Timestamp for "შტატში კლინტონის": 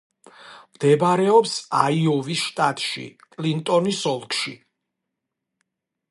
2.45-4.01